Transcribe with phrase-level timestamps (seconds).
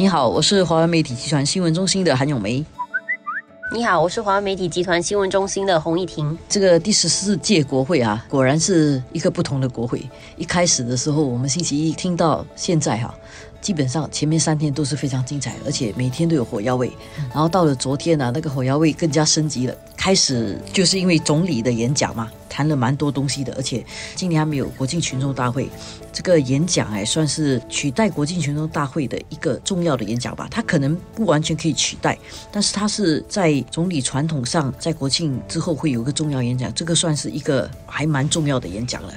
[0.00, 2.64] 你好，我是华为媒体集团新闻中心的韩永梅。
[3.74, 6.38] 你好，我是华为媒体集团新闻中心的洪一婷。
[6.48, 10.08] 这个第十四届国会啊，果然是一个不同的国会。
[10.36, 13.12] 一开始的时候，我们星期一听到现在哈。
[13.60, 16.92] 基本上前面三天都是非常精彩，而且每天都有火药味。
[17.34, 19.74] 然后到了昨天呢，那个火药味更加升级了。
[19.98, 23.52] 开始就是因为总理的演讲嘛，谈了蛮多东西的。
[23.54, 25.68] 而且今年还没有国庆群众大会，
[26.12, 30.46] 这个演讲哎，算是取代国庆群众大会的一个重要的演讲吧。
[30.50, 32.16] 它可能不完全可以取代，
[32.52, 39.12] 但是它是在总理传统上，在国庆之后会有个重要演讲，这个算是一个还蛮重要的演讲了。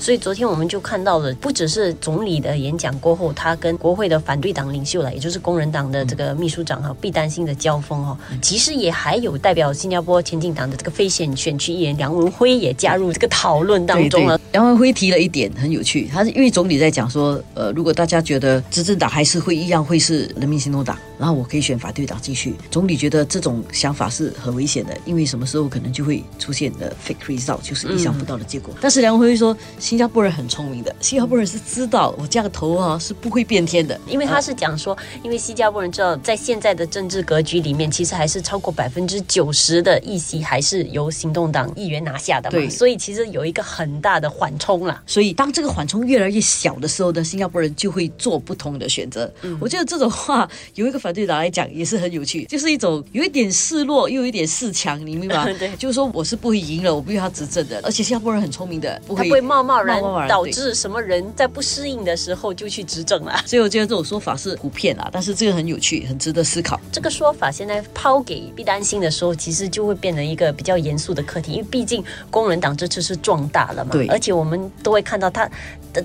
[0.00, 14.40] 所以昨天我们就看到了，不只是总理的演讲过后，他跟国会的反对党领袖了，也就是工人党的这个秘书长哈毕丹心的交锋哦，其实也还有代表新加坡前进党的这个非选选区议员梁文辉也加入这个讨论当中了。
[14.52, 22.54] 梁文辉提了一点很有趣，他是因为总理在讲说，呃，如果大家觉得执政党还是会一样会是人民行动党，然后我可以选反对党继续。
[22.70, 28.72] 总理觉得这种想法是很危险的，因为什么时候可能就会出现的 fake result，就是意想不到的结果。
[28.80, 29.56] 但是梁文辉说。
[29.78, 45.02] 新加坡人很聪明的，新加坡人是知道我这个头啊是不会变天的，因为他是讲说，因为新加坡人知道在现在的政治格局里面，其实还是超过百分之九十的议席还是由行动党议员拿下的嘛，所以其实有一个很大的缓冲了。
[45.06, 49.32] 所以当这个缓冲越来越小的时候呢，新加坡人就会做不同的选择。
[49.60, 55.44] 我觉得这种话有一个反对党来讲也是很有趣，就是一种有一点示弱又有一点示强，你明白吗？
[55.58, 59.78] 对，就是说我是不会赢了，我不要他执政的，而且新加坡人很聪明的，不会冒冒。
[59.88, 66.78] 然导致什么人在不适应的时候就去执政了， 所以我觉得这种说法是普遍啊，但是这个很有趣，很值得思考。
[66.92, 75.48] 这个说法现在抛给必担心的时候，其实就会变成一个比较严肃的课题，因为毕竟工人党这次是壮大了嘛，对，而且我们都会看到他，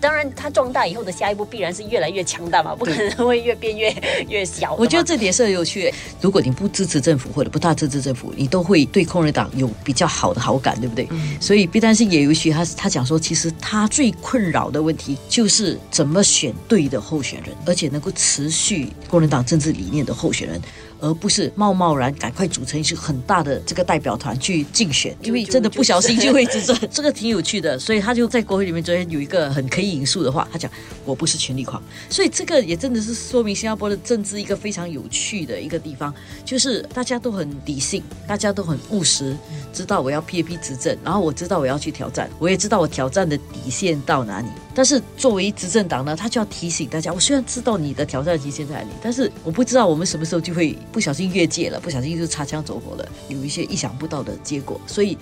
[0.00, 3.92] 当然他壮大以后的下一步必然是越来越强大嘛，不可能会越变越
[4.28, 4.74] 越小。
[4.74, 5.92] 我觉得这点是很有趣。
[6.20, 11.08] 如果你不支持政府或者不大支持政府，你都会对工人党有比较好的好感，对不对？
[11.40, 13.50] 所以必担心也有趣，他他讲说，其实。
[13.64, 20.60] 他最困扰的问题就是怎么选对的候选人，而且能够持续工人党政治理念的候选人。
[21.02, 27.76] 而不是贸贸然赶快组成一支很大的这个代表团去竞选，因为真的不小心就会执政， 这个挺有趣的。
[27.76, 30.70] 所以他就在国会里面昨天有一个很可以引述的话，他讲
[31.04, 36.14] 我不是权力狂，所以这个也真的是说明新加坡的政治一个非常有趣的一个地方，
[36.44, 39.36] 就是大家都很理性，大家都很务实，
[39.72, 44.46] 知道我要 P A P 执政，然后我知道我要去挑战，我也知道我挑战的底线到哪里。
[44.74, 54.80] 但是作为执政党呢，他就要提醒大家，我虽然知道你的挑战极限在哪里，但是我不知道我们什么时候就会不小心越界了，不小心就擦枪走火了，有一些意想不到的结果。
[54.86, 55.16] 所以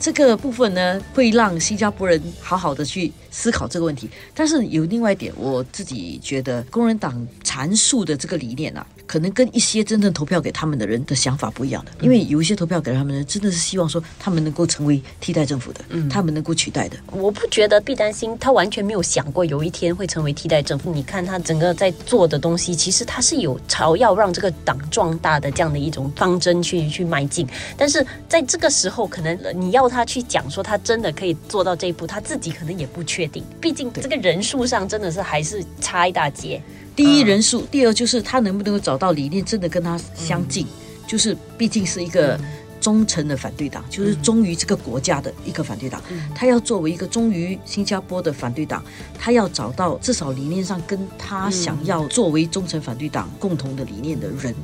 [0.00, 4.08] 这个部分呢，会让新加坡人好好的去思考这个问题。
[4.34, 8.86] 但是有另外一点，我自己觉得工人党阐述的这个理念啊。
[9.06, 16.96] 可能跟一些真正投票给他们的人的想法不一样的，因为有一些投票给他们的人真的是希望说他们能够成为替代政府的，嗯，他们能够取代的。
[17.10, 20.94] 我不觉得必担心，他完全没有想过有一天会成为替代政府。
[20.94, 27.44] 你看他整个在做的东西，其实他是有朝要让这个党壮大的这样的一种方针去去迈进。
[27.76, 33.44] 但是在这个时候，可能你要他去讲说他真的可以做到这一步，他自己可能也不确定。
[33.60, 36.62] 毕竟这个人数上真的是还是差一大截。
[36.94, 40.66] 第一人数，第二就是他能不能够找到理念真的跟他相近，
[41.06, 42.38] 就是毕竟是一个
[42.80, 46.02] 忠诚的反对党，就是忠于这个国家的一个反对党。
[46.34, 48.84] 他要作为一个忠于新加坡的反对党，
[49.18, 54.54] 他要找到至少理念上跟他想要作为忠诚反对党共同的理念的人。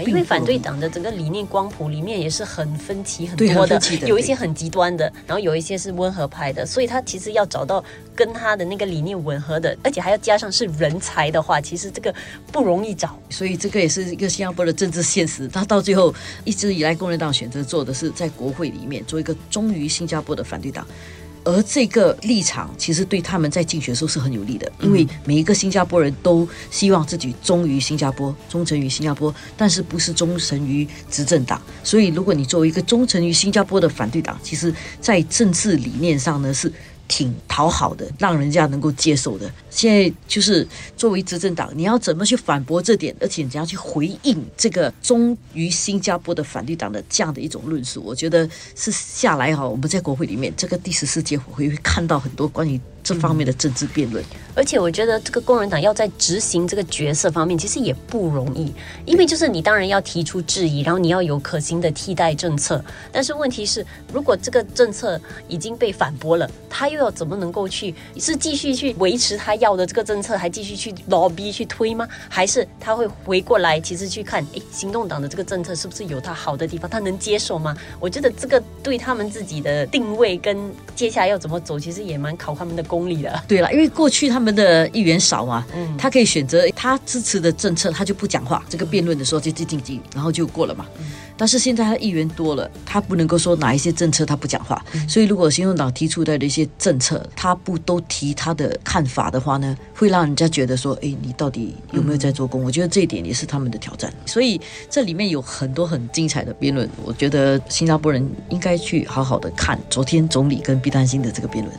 [0.00, 12.14] 因为反对党的整个理念光谱里面也是很分歧很多的，有一些很极端的，然后有一些是温和派的，所以他其实要找到跟他的那个理念吻合的，而且还要加上是人才的话，其实这个
[12.50, 13.18] 不容易找。
[13.28, 15.48] 所以这个也是一个新加坡的政治现实。
[15.48, 16.14] 他到最后
[16.44, 20.86] 一直以来，工人党选择做的是在国会里面做一个忠于新加坡的反对党。
[21.44, 31.60] 而这个立场其实对他们在竞选的时候是很有利的，因为每一个新加坡人都希望自己忠于新加坡，忠诚于新加坡，但是不是忠诚于执政党。
[31.82, 36.72] 所以，如果你作为一个忠诚于新加坡的反对党，其实在政治理念上呢是。
[37.12, 39.52] 挺讨好的，让人家能够接受的。
[39.68, 40.66] 现在就是
[40.96, 48.02] 作为执政党，你要怎么去反驳这点，而且你要去回应这个忠于新加坡的反对党的这样的一种论述？
[48.02, 54.24] 我觉得是下来哈，我们在国会里面这个第十四届会会看到很多关于这方面的政治辩论。
[54.54, 58.70] 而且我觉得这个工人党要在执行这个角色方面，其实也不容易，
[59.06, 62.84] 因为就是你当然要提出质疑，然后你要有可行的替代政策。
[63.10, 65.18] 但是问题是，如果这个政策
[65.48, 72.06] 已经被反驳了，他又要怎么能够去是继续去维持他要的这个政策，还继续去 lobby 去推吗？
[72.28, 77.74] 还是他会回过来，其实去看，诶，行动党的这个政策是不是有他好的地方，他能接受吗？
[77.98, 83.42] 我觉得这个对他们自己的定位跟接下来要怎么走，其实也蛮考他们的功力的。
[83.48, 88.62] 对了，因为过去他们的议员少嘛，嗯他可以选择他支持的政策，他就不讲话。
[88.68, 90.84] 这个辩论的时候就进进，然后就过了嘛。
[91.34, 94.84] 但是现在他议员多了，他不能够说哪一些政策他不讲话。
[95.08, 102.62] 所以如果行动党提出的一些政策，他不都提他的看法的话呢，会让人家觉得说，哎，你到底有没有在做工？
[102.62, 104.12] 我觉得这一点也是他们的挑战。
[104.26, 104.60] 所以
[104.90, 111.74] 这里面有很多很精彩的辩论，我觉得新加坡人应该去好好的看昨天总理跟毕丹星的这个辩论。